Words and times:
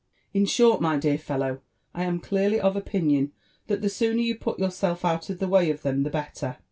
In 0.33 0.45
short, 0.47 0.81
my 0.81 0.97
dear 0.97 1.19
fellow, 1.19 1.59
I 1.93 2.05
am 2.05 2.19
clearly 2.19 2.59
of 2.59 2.75
opinion 2.75 3.33
that 3.67 3.83
the 3.83 3.87
sooner 3.89 4.19
you 4.21 4.33
put 4.35 4.57
yourself 4.57 5.05
out 5.05 5.29
of 5.29 5.37
the 5.37 5.47
way 5.47 5.69
of 5.69 5.83
them 5.83 6.01
the 6.01 6.09
better." 6.09 6.57